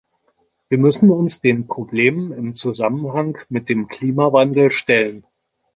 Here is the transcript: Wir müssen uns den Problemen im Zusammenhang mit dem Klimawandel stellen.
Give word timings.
Wir 0.69 0.79
müssen 0.79 1.11
uns 1.11 1.41
den 1.41 1.67
Problemen 1.67 2.31
im 2.31 2.55
Zusammenhang 2.55 3.37
mit 3.49 3.69
dem 3.69 3.87
Klimawandel 3.87 4.71
stellen. 4.71 5.27